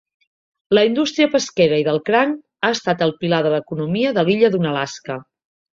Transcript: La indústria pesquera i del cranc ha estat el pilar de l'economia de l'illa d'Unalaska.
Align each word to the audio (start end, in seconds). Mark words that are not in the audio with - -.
La 0.77 0.83
indústria 0.87 1.27
pesquera 1.35 1.79
i 1.81 1.85
del 1.89 2.01
cranc 2.09 2.41
ha 2.69 2.73
estat 2.79 3.07
el 3.09 3.17
pilar 3.23 3.45
de 3.49 3.53
l'economia 3.57 4.19
de 4.19 4.27
l'illa 4.31 4.55
d'Unalaska. 4.57 5.25